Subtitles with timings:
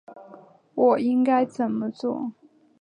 [0.73, 2.31] 我应该怎样做？